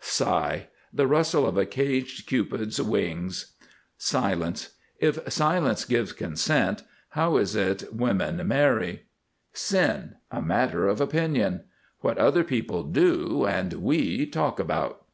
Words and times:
SIGH. 0.00 0.68
The 0.90 1.06
rustle 1.06 1.46
of 1.46 1.58
a 1.58 1.66
caged 1.66 2.26
cupid's 2.26 2.80
wings. 2.80 3.52
SILENCE. 3.98 4.70
If 4.98 5.30
silence 5.30 5.84
gives 5.84 6.12
consent, 6.14 6.82
how 7.10 7.36
is 7.36 7.54
it 7.54 7.92
women 7.92 8.40
marry? 8.48 9.02
SIN. 9.52 10.14
A 10.30 10.40
matter 10.40 10.88
of 10.88 11.02
opinion. 11.02 11.64
What 12.00 12.16
other 12.16 12.42
people 12.42 12.84
do 12.84 13.44
and 13.44 13.70
we 13.82 14.24
talk 14.24 14.58
about. 14.58 15.04